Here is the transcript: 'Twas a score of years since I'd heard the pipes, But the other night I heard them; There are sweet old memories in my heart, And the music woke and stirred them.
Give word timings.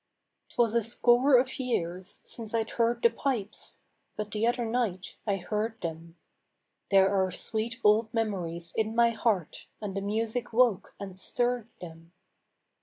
'Twas 0.49 0.73
a 0.73 0.81
score 0.81 1.37
of 1.37 1.59
years 1.59 2.21
since 2.23 2.55
I'd 2.55 2.71
heard 2.71 3.03
the 3.03 3.11
pipes, 3.11 3.81
But 4.15 4.31
the 4.31 4.47
other 4.47 4.65
night 4.65 5.15
I 5.27 5.35
heard 5.37 5.79
them; 5.81 6.17
There 6.89 7.11
are 7.13 7.29
sweet 7.31 7.75
old 7.83 8.11
memories 8.11 8.73
in 8.75 8.95
my 8.95 9.11
heart, 9.11 9.67
And 9.79 9.95
the 9.95 10.01
music 10.01 10.53
woke 10.53 10.95
and 10.99 11.19
stirred 11.19 11.67
them. 11.81 12.13